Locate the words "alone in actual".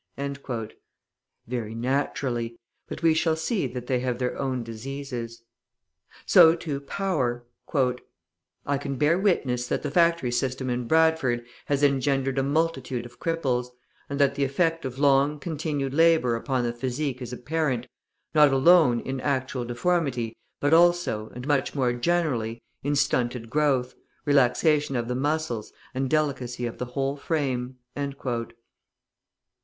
18.51-19.65